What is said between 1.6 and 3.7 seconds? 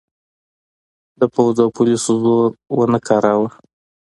او پولیسو زور ونه کاراوه.